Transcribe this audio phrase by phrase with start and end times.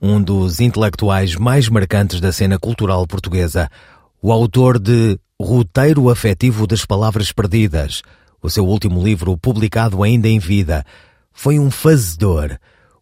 [0.00, 3.68] um dos intelectuais mais marcantes da cena cultural portuguesa,
[4.20, 8.02] o autor de Roteiro Afetivo das Palavras Perdidas,
[8.42, 10.84] o seu último livro publicado ainda em vida.
[11.32, 12.58] Foi um fazedor.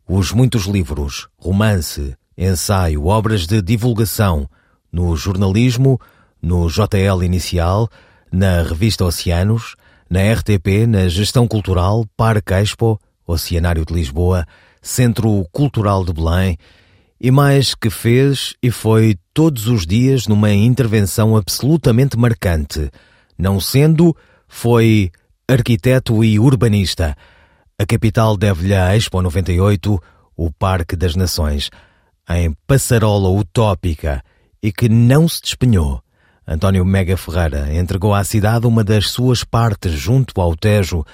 [0.06, 4.48] Os muitos livros, romance, ensaio, obras de divulgação,
[4.92, 6.00] no jornalismo,
[6.40, 7.88] no JL Inicial,
[8.30, 9.76] na revista Oceanos,
[10.10, 14.46] na RTP, na Gestão Cultural, Parque Expo, Oceanário de Lisboa,
[14.82, 16.58] Centro Cultural de Belém,
[17.20, 22.90] e mais que fez e foi todos os dias numa intervenção absolutamente marcante.
[23.38, 24.16] Não sendo,
[24.48, 25.10] foi
[25.48, 27.16] arquiteto e urbanista.
[27.78, 30.00] A capital deve-lhe a Expo 98,
[30.36, 31.70] o Parque das Nações,
[32.28, 34.22] em passarola utópica
[34.62, 36.00] e que não se despenhou.
[36.46, 41.04] António Mega Ferreira entregou à cidade uma das suas partes junto ao Tejo.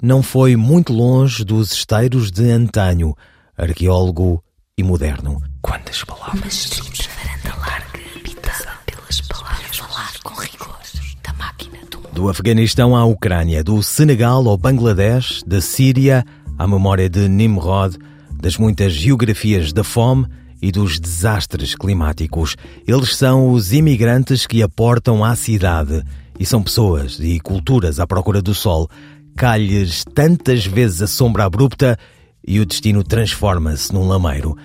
[0.00, 3.14] Não foi muito longe dos esteiros de antanho,
[3.56, 4.42] arqueólogo
[4.76, 5.40] e moderno.
[5.62, 6.68] Quantas palavras
[7.06, 10.76] varanda larga, habitada pelas palavras, falar com rigor
[11.22, 12.10] da máquina do mundo.
[12.12, 16.24] Do Afeganistão à Ucrânia, do Senegal ao Bangladesh, da Síria
[16.58, 17.96] à memória de Nimrod,
[18.32, 20.26] das muitas geografias da fome
[20.60, 22.56] e dos desastres climáticos.
[22.84, 26.02] Eles são os imigrantes que aportam à cidade
[26.38, 28.90] e são pessoas e culturas à procura do sol.
[29.36, 31.96] Calhes tantas vezes a sombra abrupta
[32.46, 34.56] e o destino transforma-se num lameiro.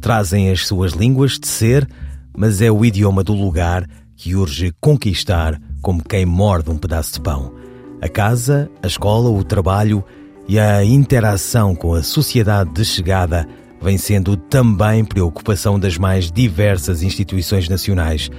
[0.00, 1.88] Trazem as suas línguas de ser,
[2.36, 3.86] mas é o idioma do lugar
[4.16, 7.54] que urge conquistar como quem morde um pedaço de pão.
[8.00, 10.04] A casa, a escola, o trabalho
[10.48, 13.46] e a interação com a sociedade de chegada
[13.80, 18.30] vem sendo também preocupação das mais diversas instituições nacionais.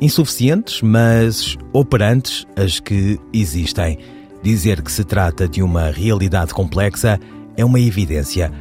[0.00, 3.98] Insuficientes, mas operantes as que existem.
[4.42, 7.18] Dizer que se trata de uma realidade complexa
[7.56, 8.52] é uma evidência.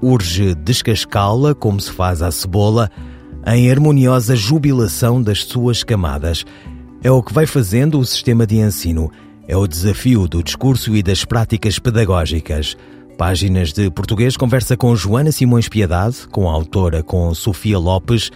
[0.00, 2.90] Urge descascá-la como se faz à cebola,
[3.46, 6.44] em harmoniosa jubilação das suas camadas.
[7.02, 9.10] É o que vai fazendo o sistema de ensino.
[9.46, 12.76] É o desafio do discurso e das práticas pedagógicas.
[13.18, 18.30] Páginas de Português conversa com Joana Simões Piedade, com a autora com Sofia Lopes,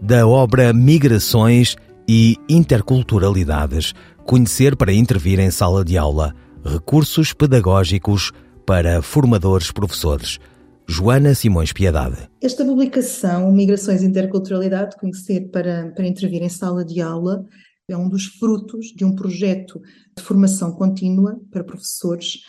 [0.00, 1.76] da obra Migrações
[2.08, 3.92] e Interculturalidades.
[4.24, 6.34] Conhecer para intervir em sala de aula.
[6.64, 8.32] Recursos pedagógicos
[8.64, 10.38] para formadores professores.
[10.86, 12.28] Joana Simões Piedade.
[12.40, 17.44] Esta publicação, Migrações e Interculturalidade, Conhecer para, para intervir em sala de aula,
[17.88, 19.80] é um dos frutos de um projeto
[20.16, 22.40] de formação contínua para professores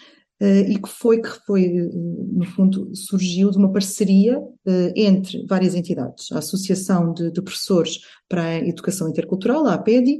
[0.41, 5.45] Uh, e que foi, que foi, uh, no fundo, surgiu de uma parceria uh, entre
[5.45, 6.29] várias entidades.
[6.33, 10.19] A Associação de, de, Professores para a Educação Intercultural, a APEDI,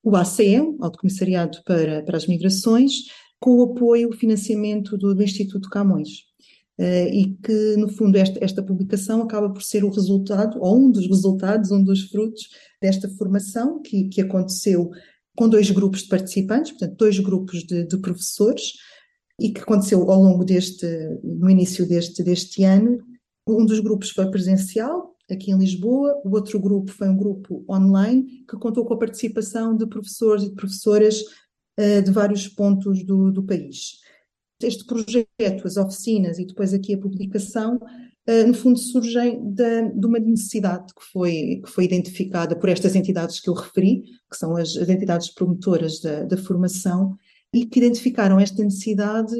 [0.00, 3.06] o ACM, Alto Comissariado para, para as Migrações,
[3.44, 6.24] com o apoio, o financiamento do, do Instituto Camões.
[6.78, 11.06] e que, no fundo, esta, esta publicação acaba por ser o resultado, ou um dos
[11.06, 12.48] resultados, um dos frutos
[12.80, 14.90] desta formação que, que aconteceu
[15.36, 18.72] com dois grupos de participantes, portanto, dois grupos de, de professores,
[19.38, 20.86] e que aconteceu ao longo deste,
[21.22, 22.98] no início deste, deste ano.
[23.46, 28.44] Um dos grupos foi presencial, aqui em Lisboa, o outro grupo foi um grupo online,
[28.48, 31.24] que contou com a participação de professores e de professoras uh,
[31.76, 33.98] de vários pontos do, do país.
[34.62, 40.06] Este projeto, as oficinas e depois aqui a publicação, uh, no fundo surgem de, de,
[40.06, 44.56] uma necessidade que foi, que foi identificada por estas entidades que eu referi, que são
[44.56, 47.16] as, as entidades promotoras da, da formação,
[47.52, 49.34] e que identificaram esta necessidade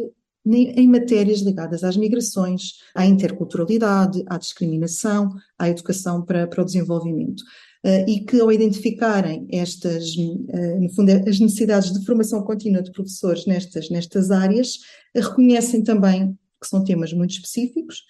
[0.47, 7.43] em matérias ligadas às migrações, à interculturalidade, à discriminação, à educação para, para o desenvolvimento.
[7.85, 12.91] Uh, e que, ao identificarem estas, uh, no fundo, as necessidades de formação contínua de
[12.91, 14.79] professores nestas, nestas áreas,
[15.15, 18.03] reconhecem também que são temas muito específicos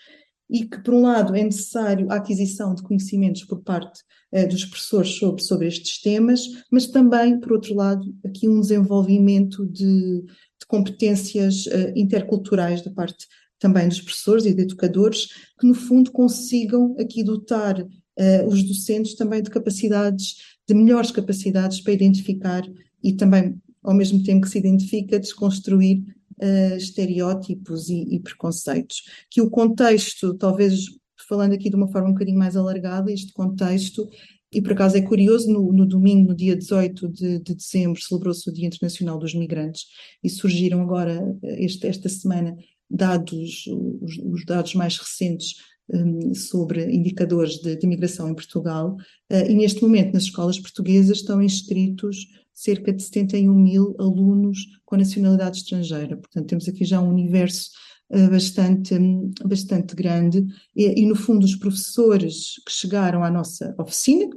[0.49, 4.01] e que, por um lado, é necessário a aquisição de conhecimentos por parte
[4.31, 9.67] eh, dos professores sobre, sobre estes temas, mas também, por outro lado, aqui um desenvolvimento
[9.67, 13.27] de, de competências eh, interculturais da parte
[13.59, 15.29] também dos professores e de educadores,
[15.59, 17.85] que, no fundo, consigam aqui dotar
[18.17, 20.37] eh, os docentes também de capacidades,
[20.69, 22.63] de melhores capacidades para identificar
[23.03, 26.03] e também, ao mesmo tempo que se identifica, desconstruir
[26.41, 29.03] uh, estereótipos e, e, preconceitos.
[29.31, 30.87] Que o contexto, talvez
[31.29, 34.09] falando aqui de uma forma um bocadinho mais alargada, este contexto,
[34.53, 38.49] e por acaso é curioso, no, no domingo, no dia 18 de, de dezembro, celebrou-se
[38.49, 39.87] o Dia Internacional dos Migrantes
[40.23, 42.57] e surgiram agora, este, esta semana,
[42.89, 43.67] dados,
[44.01, 45.57] os, os dados mais recentes
[45.89, 48.97] um, sobre indicadores de, de migração em Portugal,
[49.31, 54.97] uh, e neste momento nas escolas portuguesas estão inscritos cerca de 71 mil alunos com
[54.97, 56.17] nacionalidade estrangeira.
[56.17, 57.71] Portanto, temos aqui já um universo
[58.11, 63.75] uh, bastante, um, bastante grande, e, e, no fundo os professores que chegaram à nossa
[63.79, 64.31] oficina,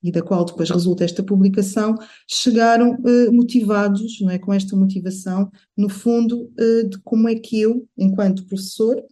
[0.00, 1.96] e da qual depois resulta esta publicação,
[2.28, 6.48] chegaram uh, motivados, não é, com esta motivação, no fundo,
[6.88, 9.02] de como é que eu, enquanto professor,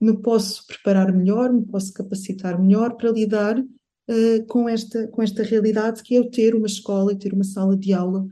[0.00, 5.42] me posso preparar melhor, me posso capacitar melhor para lidar uh, com, esta, com esta
[5.42, 8.26] realidade que é eu ter uma escola e ter uma sala de aula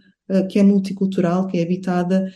[0.51, 2.35] que é multicultural, que é habitada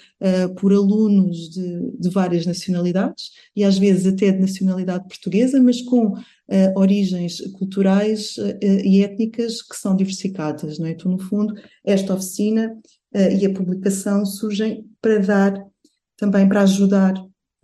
[0.60, 6.14] por alunos de, de várias nacionalidades e às vezes até de nacionalidade portuguesa, mas com
[6.50, 10.90] uh, origens culturais uh, e étnicas que são diversificadas, não é?
[10.90, 11.54] Então, no fundo,
[11.84, 12.76] esta oficina
[13.14, 15.66] uh, e a publicação surgem para dar,
[16.16, 17.14] também para ajudar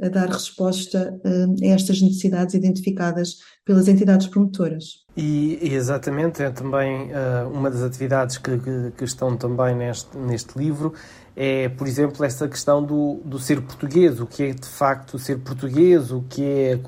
[0.00, 5.04] a dar resposta a estas necessidades identificadas pelas entidades promotoras.
[5.16, 10.16] E, e exatamente, é também uh, uma das atividades que, que, que, estão também neste,
[10.18, 10.92] neste livro
[11.38, 15.38] é, por exemplo, essa questão do, do ser português, o que é de facto ser
[15.38, 16.80] português, o que é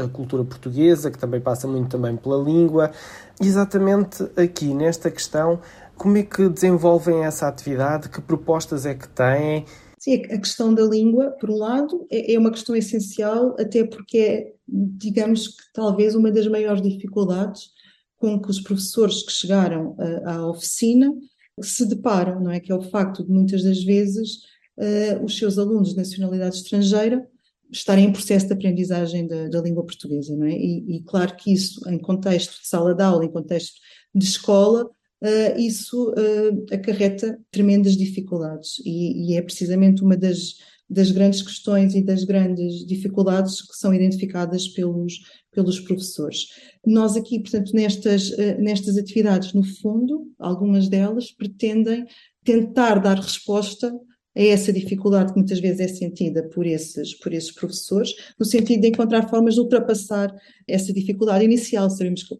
[0.00, 2.92] a cultura portuguesa, que também passa muito também pela língua.
[3.40, 5.58] Exatamente aqui, nesta questão,
[5.96, 9.64] como é que desenvolvem essa atividade, que propostas é que têm?
[10.06, 14.18] Sim, a questão da língua, por um lado, é, é uma questão essencial, até porque
[14.18, 17.70] é, digamos que talvez uma das maiores dificuldades
[18.16, 21.12] com que os professores que chegaram à oficina
[21.60, 22.60] se deparam, não é?
[22.60, 24.36] Que é o facto de muitas das vezes
[24.78, 27.26] uh, os seus alunos de nacionalidade estrangeira
[27.72, 30.52] estarem em processo de aprendizagem da, da língua portuguesa, não é?
[30.52, 33.74] E, e, claro que isso, em contexto de sala de aula, em contexto
[34.14, 34.88] de escola,
[35.22, 40.56] uh, isso uh, acarreta tremendas dificuldades e, e, é precisamente uma das,
[40.88, 45.20] das grandes questões e das grandes dificuldades que são identificadas pelos,
[45.52, 46.48] pelos professores.
[46.84, 52.06] Nós aqui, portanto, nestas, eh, nestas atividades, no fundo, algumas delas pretendem
[52.44, 53.92] tentar dar resposta
[54.36, 58.82] a essa dificuldade que muitas vezes é sentida por esses, por esses professores, no sentido
[58.82, 60.32] de encontrar formas de ultrapassar
[60.68, 61.88] essa dificuldade inicial.
[61.88, 62.36] Sabemos que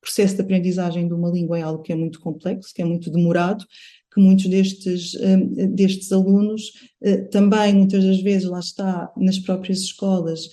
[0.00, 3.10] processo de aprendizagem de uma língua é algo que é muito complexo, que é muito
[3.10, 3.64] demorado,
[4.12, 9.80] que muitos destes, eh, destes alunos eh, também, muitas das vezes, lá está, nas próprias
[9.80, 10.48] escolas,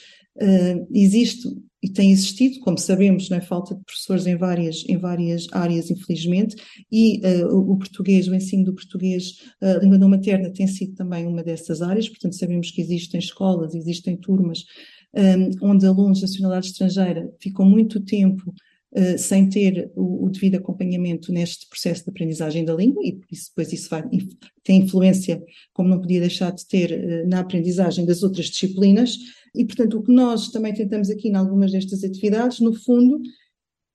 [0.93, 1.49] existe
[1.81, 6.55] e tem existido, como sabemos, é falta de professores em várias, em várias áreas, infelizmente,
[6.91, 10.95] e uh, o, português, o ensino do português, a uh, língua não materna, tem sido
[10.95, 14.63] também uma dessas áreas, portanto, sabemos que existem escolas, existem turmas
[15.13, 18.53] um, onde alunos de nacionalidade estrangeira ficam muito tempo
[19.17, 23.71] sem ter o, o, devido acompanhamento neste processo de aprendizagem da língua, e isso, depois
[23.73, 24.03] isso vai,
[24.63, 29.17] tem influência, como não podia deixar de ter, uh, na aprendizagem das outras disciplinas,
[29.55, 33.19] e, portanto, o que nós também tentamos aqui em algumas destas atividades, no fundo,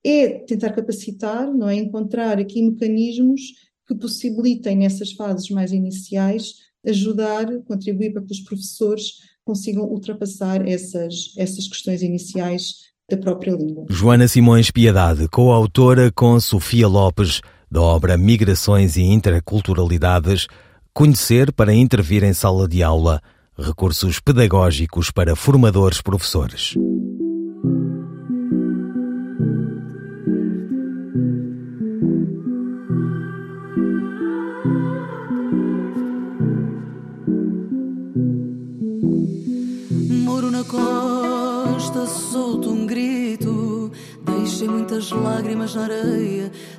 [0.05, 1.77] é tentar capacitar, não é?
[1.77, 3.41] Encontrar aqui mecanismos
[3.87, 6.55] que possibilitem nessas fases mais iniciais
[6.85, 9.13] ajudar, contribuir para que os professores
[9.45, 13.87] consigam ultrapassar essas, essas questões iniciais da própria língua.
[13.89, 17.41] Joana Simões Piedade, coautora com Sofia Lopes
[17.71, 20.47] da obra Migrações e Interculturalidades,
[20.95, 23.23] Conhecer para intervir em sala de aula
[23.59, 26.75] recursos pedagógicos para formadores professores.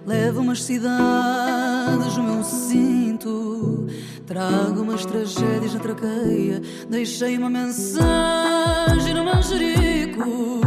[0.06, 3.88] Levo umas cidades no meu cinto
[4.26, 6.62] Trago umas tragédias na traqueia.
[6.90, 10.62] Deixei uma mensagem no manjerico.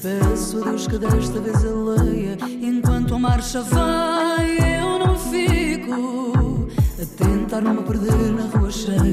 [0.00, 2.38] Peço a Deus que desta vez ele leia.
[2.62, 6.68] Enquanto a marcha vai, eu não fico.
[7.02, 9.03] A tentar não me perder na rua cheia.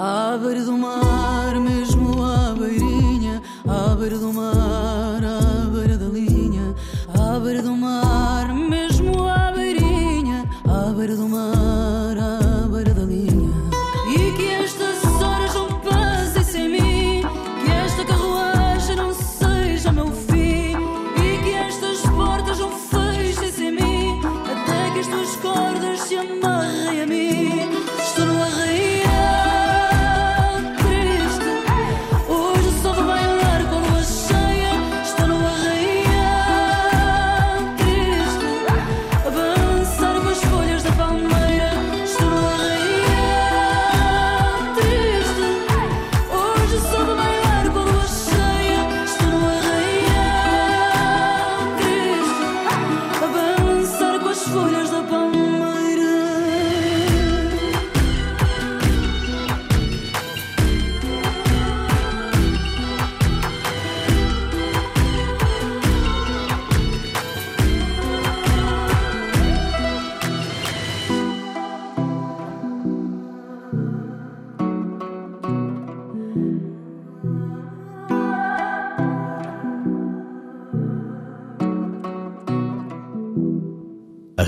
[0.00, 6.72] À beira do mar, mesmo à beirinha, à beira do mar, à beira da linha,
[7.12, 7.87] à beira do mar,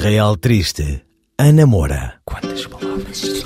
[0.01, 1.03] Arraial Triste,
[1.39, 2.15] Ana Moura.
[2.25, 3.45] Quantas palavras?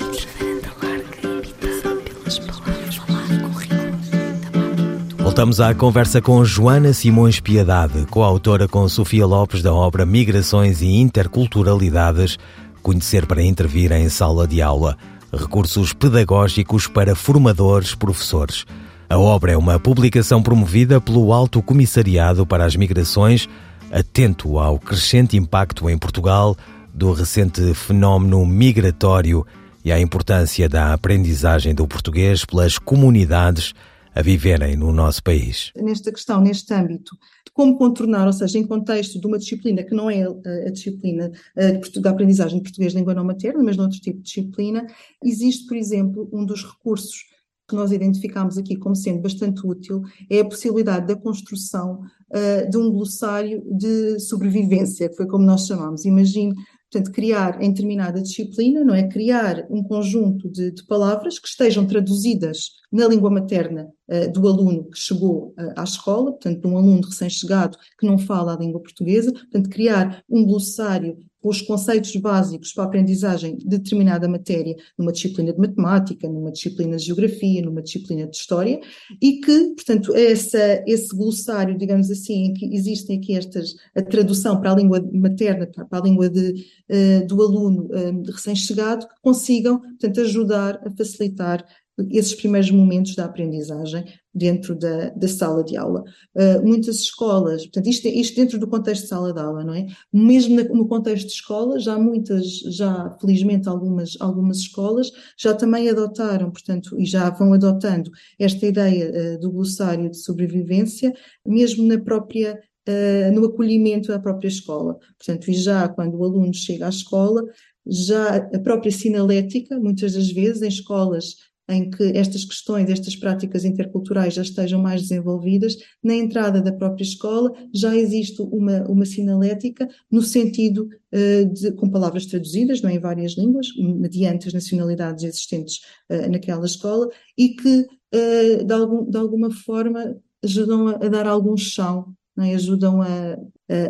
[5.17, 10.95] Voltamos à conversa com Joana Simões Piedade, coautora com Sofia Lopes da obra Migrações e
[10.95, 12.37] Interculturalidades,
[12.81, 14.97] Conhecer para Intervir em Sala de Aula,
[15.33, 18.63] recursos pedagógicos para formadores professores.
[19.09, 23.49] A obra é uma publicação promovida pelo Alto Comissariado para as Migrações,
[23.91, 26.55] atento ao crescente impacto em Portugal
[26.93, 29.45] do recente fenómeno migratório
[29.83, 33.73] e à importância da aprendizagem do português pelas comunidades
[34.15, 35.71] a viverem no nosso país.
[35.75, 37.15] nesta questão, neste âmbito,
[37.45, 40.71] de como contornar, ou seja, em contexto de uma disciplina que não é a, a
[40.71, 44.23] disciplina eh, da aprendizagem de português de língua não materna, mas de outro tipo de
[44.23, 44.87] disciplina,
[45.21, 47.34] existe, por exemplo, um dos recursos
[47.67, 52.77] que nós identificamos aqui como sendo bastante útil, é a possibilidade da construção eh, de
[52.77, 56.05] um glossário de sobrevivência, que foi como nós chamamos.
[56.05, 56.53] Imagine
[56.95, 59.07] Portanto, criar em determinada disciplina, não é?
[59.09, 64.89] Criar um conjunto de, de palavras que estejam traduzidas na língua materna uh, do aluno
[64.89, 68.81] que chegou uh, à escola, portanto, de um aluno recém-chegado que não fala a língua
[68.81, 71.17] portuguesa, portanto, criar um glossário
[71.47, 76.97] os conceitos básicos para a aprendizagem de determinada matéria, numa disciplina de matemática, numa disciplina
[76.97, 78.79] de geografia, numa disciplina de história,
[79.21, 84.59] e que, portanto, essa, esse glossário, digamos assim, em que existem aqui estas, a tradução
[84.59, 90.21] para a língua materna, para a língua de, uh, do aluno uh, recém-chegado, consigam, portanto,
[90.21, 91.63] ajudar a facilitar
[92.11, 96.03] esses primeiros momentos da aprendizagem dentro da, da sala de aula.
[96.35, 99.87] Uh, muitas escolas, portanto, isto, isto, dentro do contexto de sala de aula, não é?
[100.11, 105.89] Mesmo na, no contexto de escola, já muitas, já felizmente algumas, algumas escolas já também
[105.89, 111.13] adotaram, portanto, e já vão adotando esta ideia uh, do glossário de sobrevivência,
[111.45, 114.99] mesmo na própria Uh, no acolhimento da própria escola.
[115.17, 117.43] Portanto, e já quando o aluno chega à escola,
[117.83, 121.35] já a própria sinalética, muitas das vezes em escolas
[121.67, 127.03] em que estas questões, estas práticas interculturais já estejam mais desenvolvidas, na entrada da própria
[127.03, 132.95] escola já existe uma, uma sinalética no sentido uh, de, com palavras traduzidas, não é,
[132.95, 135.81] em várias línguas, mediante as nacionalidades existentes
[136.11, 141.27] uh, naquela escola, e que uh, de, algum, de alguma forma ajudam a, a dar
[141.27, 142.55] algum chão é?
[142.55, 143.37] ajudam a,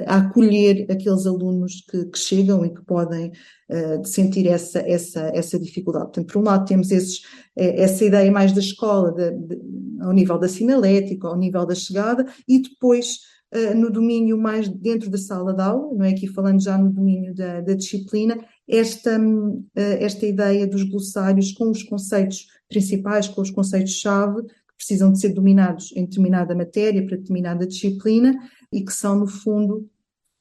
[0.07, 3.31] a, acolher aqueles alunos que, que, chegam e que podem
[3.69, 6.05] uh, sentir essa, essa, essa dificuldade.
[6.05, 7.21] Portanto, por um lado temos esses,
[7.55, 9.59] essa ideia mais da escola, de, de,
[10.01, 13.19] ao nível da sinalética, ao nível da chegada, e depois
[13.53, 16.09] uh, no domínio mais dentro da sala de aula, não é?
[16.09, 21.69] Aqui falando já no domínio da, da disciplina, esta, uh, esta ideia dos glossários com
[21.69, 24.41] os conceitos principais, com os conceitos-chave,
[24.85, 28.37] precisam de ser dominados em determinada matéria, para determinada disciplina,
[28.71, 29.89] e que são, no fundo,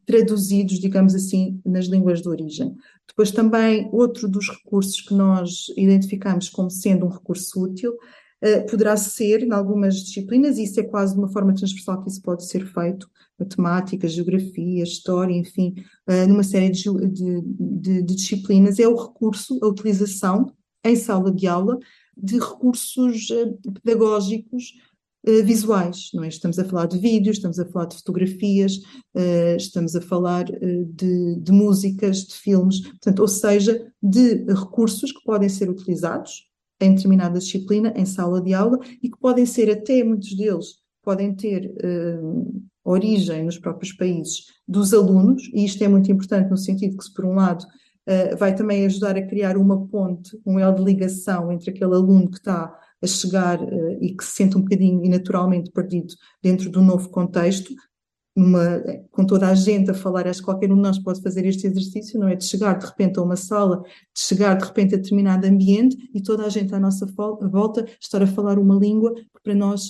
[0.06, 2.74] traduzidos, digamos assim, nas línguas de origem.
[3.08, 8.98] Depois também, outro dos recursos que nós identificamos como sendo um recurso útil, uh, poderá
[8.98, 12.46] ser, em algumas disciplinas, e isso é quase de uma forma transversal que isso pode
[12.46, 13.08] ser feito,
[13.38, 15.74] matemática, geografia, história, enfim,
[16.06, 20.52] uh, numa série de, de, de, de disciplinas, é o recurso, a utilização
[20.84, 21.78] em sala de aula
[22.16, 24.74] de recursos uh, pedagógicos
[25.26, 26.28] uh, visuais, não é?
[26.28, 28.76] Estamos a falar de vídeos, estamos a falar de fotografias,
[29.14, 35.24] uh, estamos a falar de, de, músicas, de filmes, portanto, ou seja, de recursos que
[35.24, 36.48] podem ser utilizados
[36.80, 41.34] em determinada disciplina, em sala de aula, e que podem ser até, muitos deles, podem
[41.34, 41.72] ter
[42.84, 47.14] origem nos próprios países dos alunos, e isto é muito importante no sentido que, se
[47.14, 47.64] por um lado,
[48.08, 52.30] uh, vai também ajudar a criar uma ponte, um elo de ligação entre aquele aluno
[52.30, 56.70] que está a chegar uh, e que se sente um bocadinho e naturalmente perdido dentro
[56.70, 57.74] do novo contexto,
[58.36, 58.82] numa,
[59.12, 61.66] com toda a gente a falar, acho que qualquer um de nós pode fazer este
[61.66, 62.34] exercício, não é?
[62.34, 66.20] De chegar de repente a uma sala, de chegar de repente a determinado ambiente e
[66.20, 69.86] toda a gente à nossa volta estar a falar uma língua que para nós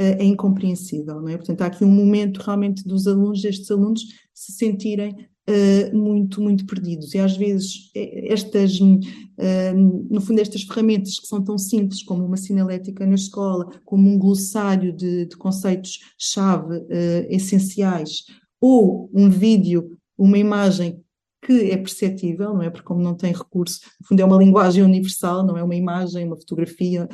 [0.00, 1.36] uh, é incompreensível, não é?
[1.36, 4.02] Portanto, há aqui um momento realmente dos alunos, destes alunos,
[4.32, 7.14] se sentirem uh, muito, muito perdidos.
[7.14, 9.74] E às vezes estas, uh,
[10.10, 14.18] no fundo, estas ferramentas que são tão simples como uma sinalética na escola, como um
[14.18, 16.86] glossário de, de conceitos-chave
[17.28, 18.24] essenciais,
[18.60, 21.02] ou um vídeo, uma imagem
[21.42, 22.68] que é perceptível, não é?
[22.68, 26.26] Porque como não tem recurso, no fundo é uma linguagem universal, não é uma imagem,
[26.26, 27.08] uma fotografia,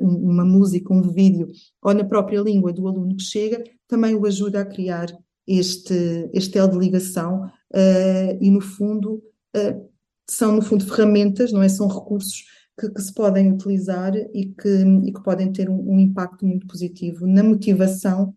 [0.00, 1.46] uma música, um vídeo,
[1.82, 5.08] ou na própria língua do aluno que chega, também o ajuda a criar
[5.46, 9.22] este, este elo de ligação uh, e, no fundo,
[9.56, 9.90] uh,
[10.28, 11.68] são, no fundo, ferramentas, não é?
[11.68, 12.44] São recursos
[12.78, 16.66] que, que se podem utilizar e que, e que podem ter um, um, impacto muito
[16.66, 18.34] positivo na motivação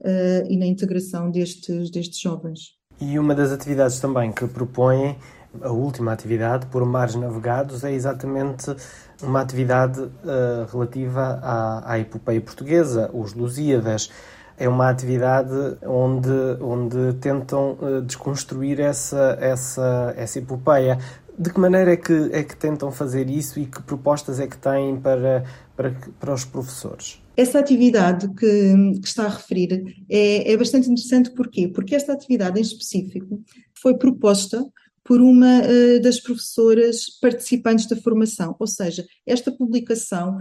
[0.00, 2.74] uh, e na integração destes, destes jovens.
[3.00, 5.16] E uma das atividades também que propõem,
[5.60, 8.74] a última atividade, por mares navegados, é exatamente
[9.22, 14.10] uma atividade uh, relativa à, à epopeia portuguesa, os Lusíadas
[14.56, 16.30] é uma atividade onde,
[16.60, 20.98] onde tentam uh, desconstruir essa, essa, essa epopeia.
[21.36, 24.56] De que maneira é que, é que tentam fazer isso e que propostas é que
[24.56, 25.44] têm para,
[25.76, 25.90] para,
[26.20, 27.20] para os professores?
[27.36, 31.66] Essa atividade que, que está a referir é, é bastante interessante, porquê?
[31.66, 33.42] Porque esta atividade em específico
[33.74, 34.64] foi proposta
[35.02, 40.38] por uma uh, das professoras participantes da formação, ou seja, esta publicação,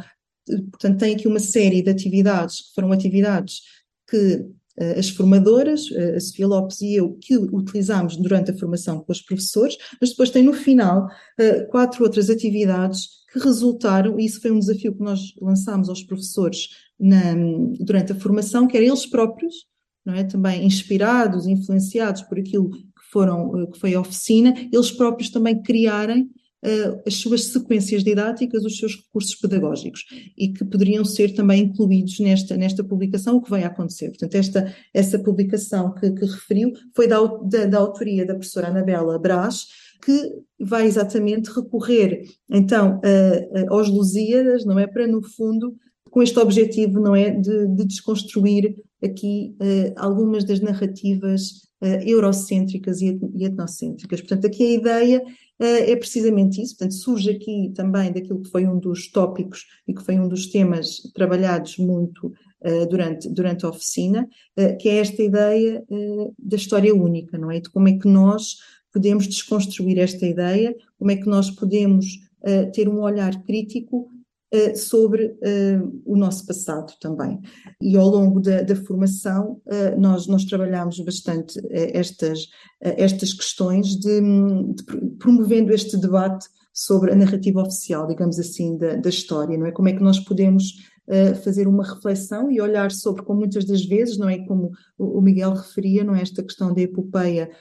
[0.71, 3.61] portanto, tem aqui uma série de atividades que foram atividades
[4.09, 8.99] que uh, as formadoras, uh, a Sofia Lopes e eu, que utilizámos durante a formação
[8.99, 14.25] com os professores, mas depois tem no final uh, quatro outras atividades que resultaram, e
[14.25, 17.33] isso foi um desafio que nós lançámos aos professores na,
[17.79, 19.55] durante a formação, que eles próprios,
[20.05, 20.23] não é?
[20.23, 26.29] também inspirados, influenciados por aquilo que, foram, que foi a oficina, eles próprios também criarem
[27.05, 30.05] as suas sequências didáticas, os seus recursos pedagógicos
[30.37, 34.09] e que poderiam ser também incluídos nesta, nesta publicação, o que vai acontecer.
[34.09, 39.19] Portanto, esta, essa publicação que, que referiu foi da, da, da autoria da professora Anabela
[39.19, 39.65] Brás,
[40.03, 42.99] que vai exatamente recorrer então
[43.69, 44.85] aos Lusíadas, não é?
[44.85, 45.75] Para, no fundo,
[46.13, 47.31] com este objetivo, não é?
[47.31, 51.63] De, de desconstruir aqui uh, algumas das narrativas
[52.05, 54.21] eurocêntricas e, etnocêntricas.
[54.21, 56.77] Portanto, aqui a ideia uh, é precisamente isso.
[56.77, 60.47] Portanto, surge aqui também daquilo que foi um dos tópicos e que foi um dos
[60.47, 64.27] temas trabalhados muito uh, durante, durante a oficina,
[64.79, 65.83] que é esta ideia
[66.37, 67.59] da história única, não é?
[67.59, 68.57] De como é que nós
[68.93, 72.05] podemos desconstruir esta ideia, como é que nós podemos
[72.73, 74.07] ter um olhar crítico
[74.75, 77.39] sobre uh, o nosso passado também.
[77.81, 82.47] E ao longo da, da formação, uh, nós, nós trabalhamos bastante estas,
[82.79, 84.83] estas questões de, de,
[85.17, 89.71] promovendo este debate sobre a narrativa oficial, digamos assim, da, da história, não é?
[89.71, 90.93] Como é que nós podemos
[91.43, 95.53] fazer uma reflexão e olhar sobre, como muitas das vezes, não é como o Miguel
[95.53, 97.51] referia, não é esta questão da epopeia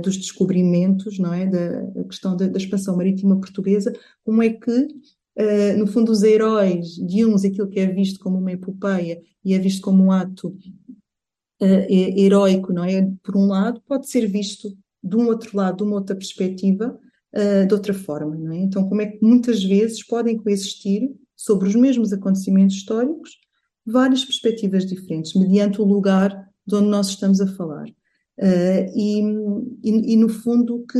[0.00, 3.92] dos descobrimentos, não é da questão da, da, expansão marítima portuguesa,
[4.24, 4.88] como é que
[5.36, 9.54] Uh, no fundo, os heróis de uns, aquilo que é visto como uma epopeia e
[9.54, 13.10] é visto como um ato uh, heróico, não é?
[13.22, 14.68] Por um lado, pode ser visto
[15.02, 16.98] de um outro lado, de uma outra perspectiva,
[17.34, 18.58] uh, de outra forma, não é?
[18.58, 23.30] Então, como é que muitas vezes podem coexistir sobre os mesmos acontecimentos históricos
[23.86, 27.86] várias perspectivas diferentes, mediante o lugar de onde nós estamos a falar.
[28.94, 29.20] E,
[29.82, 30.98] e, e, no fundo, que,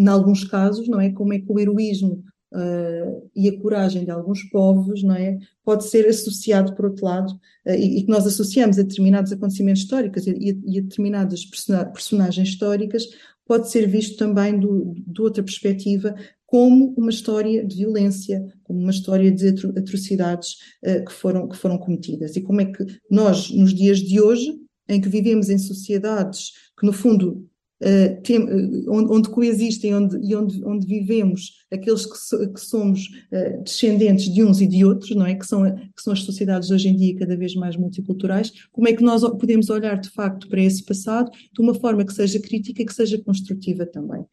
[0.00, 1.12] em alguns casos, não é?
[1.12, 5.38] Como é que o heroísmo uh, e a coragem de alguns povos, não é?
[5.64, 7.32] Pode ser associado, por outro lado,
[7.66, 13.04] uh, e, que nós associamos a determinados acontecimentos históricos e, e a determinadas personagens históricas,
[13.46, 16.14] pode ser visto também do, de outra perspectiva
[16.46, 21.78] como uma história de violência, como uma história de atrocidades uh, que, foram, que foram
[21.78, 22.36] cometidas.
[22.36, 24.54] E como é que nós, nos dias de hoje,
[24.88, 27.48] em que vivemos em sociedades que, no fundo,
[27.82, 32.60] uh, tem, uh, onde, onde, coexistem onde, e onde, onde vivemos aqueles que, so, que
[32.60, 35.34] somos uh, descendentes de uns e de outros, não é?
[35.34, 38.92] Que são, que são as sociedades hoje em dia cada vez mais multiculturais, como é
[38.92, 42.82] que nós podemos olhar de facto para esse passado de uma forma que seja crítica
[42.82, 44.24] e que seja construtiva também,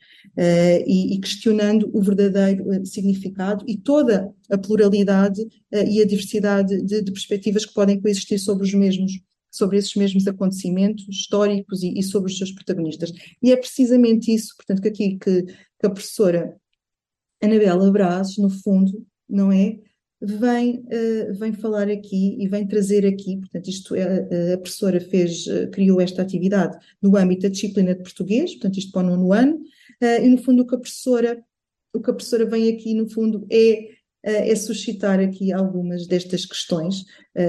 [0.86, 7.12] e, e, questionando o verdadeiro significado e toda a pluralidade e a diversidade de, de
[7.12, 9.14] perspectivas que podem coexistir sobre os mesmos
[9.52, 13.12] sobre esses mesmos acontecimentos históricos e, e, sobre os seus protagonistas.
[13.42, 16.56] E é precisamente isso, portanto, que aqui que, que a professora
[17.42, 19.80] Anabela Braz, no fundo, não é?
[20.22, 25.48] Vem, uh, vem falar aqui e vem trazer aqui, portanto, isto é, a professora fez,
[25.48, 29.32] uh, criou esta atividade no âmbito da disciplina de português, portanto, isto para o nono
[29.32, 31.42] ano, uh, e no fundo o que a professora,
[31.94, 37.06] o que a professora vem aqui, no fundo, é é suscitar aqui algumas destas questões,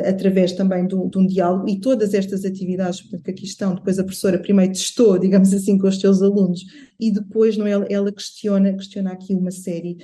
[0.06, 3.74] através também de um, de um, diálogo, e todas estas atividades portanto, que aqui estão,
[3.74, 6.60] depois a professora primeiro testou, digamos assim, com os seus alunos,
[6.98, 9.96] e depois não, ela, ela questiona, questiona aqui uma série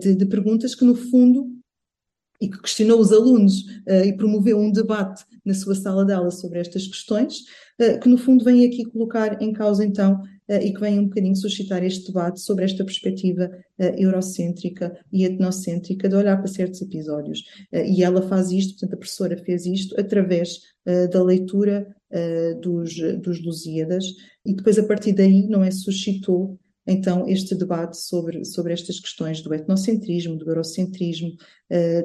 [0.00, 1.50] de, de perguntas que, no fundo,
[2.40, 3.64] e que questionou os alunos
[4.04, 7.44] e promoveu um debate na sua sala de aula sobre estas questões,
[8.02, 11.82] que no fundo vem aqui colocar em causa então e que vem um bocadinho suscitar
[11.84, 13.50] este debate sobre esta perspectiva
[13.96, 17.42] eurocêntrica e etnocêntrica de olhar para certos episódios.
[17.72, 20.60] e ela faz isto, portanto a professora fez isto através
[21.10, 21.86] da leitura
[22.60, 24.04] dos, dos Lusíadas
[24.44, 29.42] e depois a partir daí não é suscitou então este debate sobre, sobre estas questões
[29.42, 31.32] do etnocentrismo, do eurocentrismo,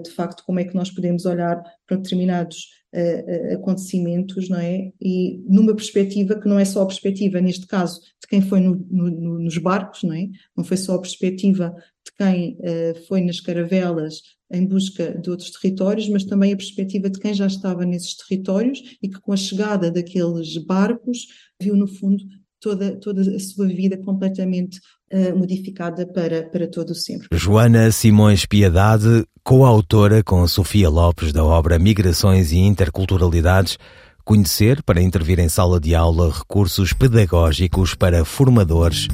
[0.04, 4.91] de facto como é que nós podemos olhar para determinados uh, acontecimentos, não é?
[5.01, 8.75] E numa perspectiva que não é só a perspectiva, neste caso, de quem foi no,
[8.89, 10.27] no, nos barcos, não é?
[10.56, 11.73] Não foi só a perspectiva
[12.06, 17.10] de quem uh, foi nas caravelas em busca de outros territórios, mas também a perspectiva
[17.10, 21.27] de quem já estava nesses territórios e que com a chegada daqueles barcos
[21.62, 22.23] viu no fundo
[22.62, 24.80] toda, toda a sua vida completamente
[25.12, 27.28] uh, modificada para, para todo o sempre.
[27.34, 33.78] Joana Simões Piedade, coautora com Sofia Lopes da obra Migrações e Interculturalidades,
[34.24, 39.08] conhecer para intervir em sala de aula recursos pedagógicos para formadores,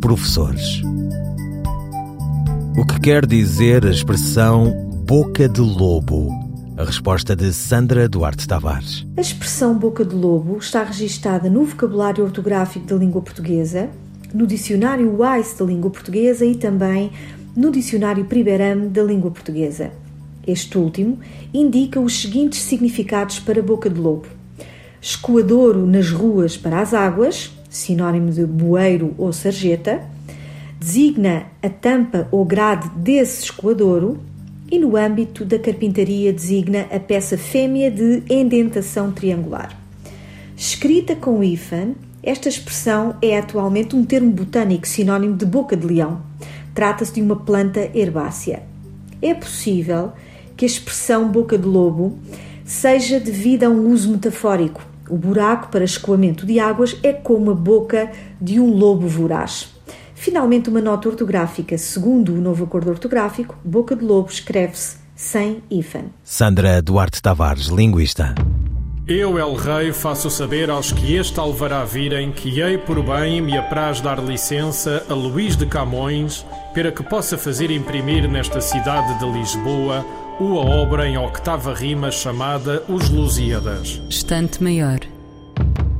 [0.00, 0.82] professores.
[2.76, 6.47] O que quer dizer a expressão boca de lobo?
[6.78, 9.04] A resposta de Sandra Duarte Tavares.
[9.16, 13.90] A expressão boca de lobo está registada no vocabulário ortográfico da língua portuguesa,
[14.32, 17.10] no dicionário WISE da língua portuguesa e também
[17.56, 19.90] no dicionário Priberam da língua portuguesa.
[20.46, 21.18] Este último
[21.52, 24.28] indica os seguintes significados para boca de lobo:
[25.00, 30.00] escoadouro nas ruas para as águas, sinónimo de bueiro ou sarjeta,
[30.78, 34.27] designa a tampa ou grade desse escoadouro
[34.70, 39.76] e no âmbito da carpintaria designa a peça fêmea de endentação triangular.
[40.56, 46.20] Escrita com hífen, esta expressão é atualmente um termo botânico sinónimo de boca de leão.
[46.74, 48.62] Trata-se de uma planta herbácea.
[49.22, 50.12] É possível
[50.56, 52.18] que a expressão boca de lobo
[52.64, 54.84] seja devida a um uso metafórico.
[55.08, 59.77] O buraco para escoamento de águas é como a boca de um lobo voraz.
[60.18, 61.78] Finalmente, uma nota ortográfica.
[61.78, 66.06] Segundo o novo acordo ortográfico, boca de lobo escreve-se sem hífen.
[66.24, 68.34] Sandra Duarte Tavares, linguista.
[69.06, 73.56] Eu, El Rei, faço saber aos que este alvará virem que hei por bem me
[73.56, 79.32] apraz dar licença a Luís de Camões para que possa fazer imprimir nesta cidade de
[79.32, 80.04] Lisboa
[80.38, 84.02] uma obra em octava rima chamada Os Lusíadas.
[84.10, 84.98] Estante Maior,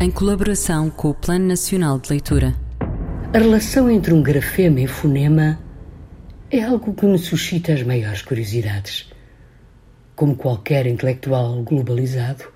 [0.01, 2.68] em colaboração com o Plano Nacional de Leitura.
[3.31, 5.61] A relação entre um grafema e fonema
[6.51, 9.13] é algo que me suscita as maiores curiosidades.
[10.17, 12.51] Como qualquer intelectual globalizado,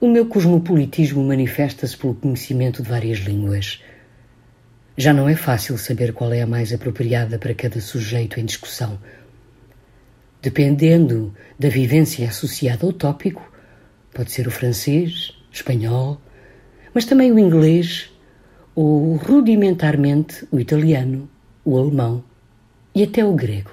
[0.00, 3.82] o meu cosmopolitismo manifesta-se pelo conhecimento de várias línguas.
[4.96, 9.00] Já não é fácil saber qual é a mais apropriada para cada sujeito em discussão.
[10.40, 13.52] Dependendo da vivência associada ao tópico,
[14.14, 16.20] pode ser o francês, espanhol,
[16.94, 18.11] mas também o inglês,
[18.74, 21.28] ou rudimentarmente o italiano,
[21.64, 22.24] o alemão
[22.94, 23.70] e até o grego.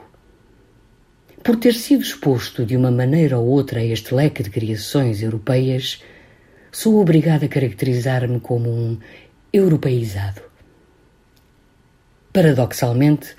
[1.43, 6.03] Por ter sido exposto de uma maneira ou outra a este leque de criações europeias,
[6.71, 8.97] sou obrigado a caracterizar-me como um
[9.51, 10.41] europeizado.
[12.31, 13.35] Paradoxalmente,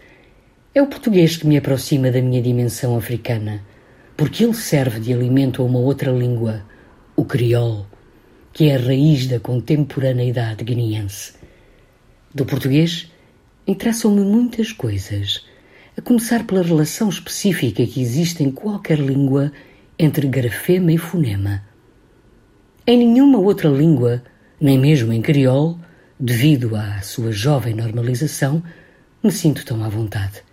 [0.75, 3.63] é o português que me aproxima da minha dimensão africana,
[4.17, 6.63] porque ele serve de alimento a uma outra língua,
[7.15, 7.87] o crioulo,
[8.53, 11.40] que é a raiz da contemporaneidade guineense.
[12.33, 13.11] Do português
[13.67, 15.45] interessam-me muitas coisas,
[15.97, 19.53] a começar pela relação específica que existe em qualquer língua
[19.99, 21.65] entre grafema e fonema.
[22.87, 24.23] Em nenhuma outra língua,
[24.61, 25.81] nem mesmo em crioulo,
[26.21, 28.63] devido à sua jovem normalização,
[29.21, 30.45] me sinto tão à vontade.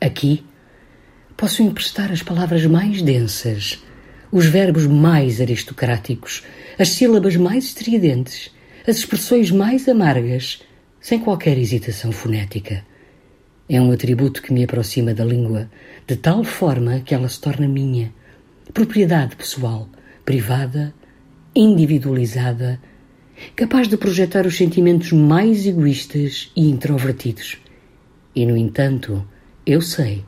[0.00, 0.44] Aqui
[1.36, 3.78] posso emprestar as palavras mais densas,
[4.32, 6.42] os verbos mais aristocráticos,
[6.76, 8.50] as sílabas mais estridentes,
[8.86, 10.62] as expressões mais amargas,
[11.00, 12.84] sem qualquer hesitação fonética.
[13.68, 15.70] É um atributo que me aproxima da língua,
[16.06, 18.12] de tal forma que ela se torna minha,
[18.72, 19.88] propriedade pessoal,
[20.24, 20.94] privada,
[21.54, 22.80] individualizada,
[23.54, 27.58] capaz de projetar os sentimentos mais egoístas e introvertidos.
[28.34, 29.26] E, no entanto,
[29.66, 30.24] eu sei,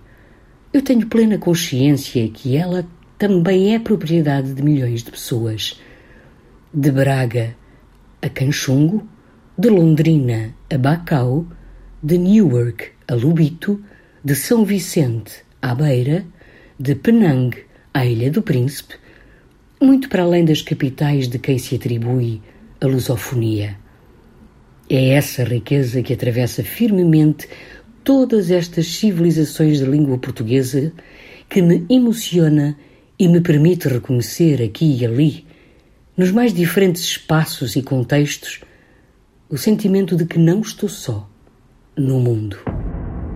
[0.72, 2.86] eu tenho plena consciência que ela
[3.18, 5.80] também é propriedade de milhões de pessoas.
[6.72, 7.54] De Braga
[8.22, 9.06] a Canchungo,
[9.58, 11.46] de Londrina a Bacau,
[12.02, 13.82] de Newark a Lubito,
[14.24, 16.24] de São Vicente à Beira,
[16.78, 17.56] de Penang
[17.92, 18.94] à Ilha do Príncipe,
[19.80, 22.40] muito para além das capitais de quem se atribui
[22.80, 23.76] a lusofonia.
[24.88, 27.48] É essa riqueza que atravessa firmemente
[28.04, 30.92] todas estas civilizações da língua portuguesa
[31.48, 32.76] que me emociona
[33.18, 35.46] e me permite reconhecer aqui e ali,
[36.22, 38.60] nos mais diferentes espaços e contextos,
[39.50, 41.28] o sentimento de que não estou só
[41.98, 42.56] no mundo.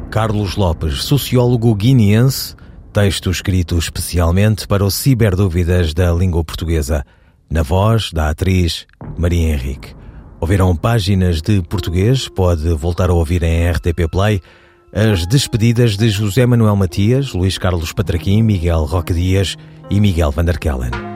[0.08, 2.54] Carlos Lopes, sociólogo guineense,
[2.92, 7.04] texto escrito especialmente para o Ciberdúvidas da Língua Portuguesa,
[7.50, 8.86] na voz da atriz
[9.18, 9.92] Maria Henrique.
[10.40, 14.40] Ouviram páginas de português, pode voltar a ouvir em RTP Play
[14.92, 19.56] as despedidas de José Manuel Matias, Luís Carlos Patraquim, Miguel Roque Dias
[19.90, 21.15] e Miguel Vanderkellen.